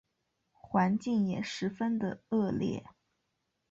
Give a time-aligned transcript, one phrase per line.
[0.51, 2.83] 环境也十分的恶劣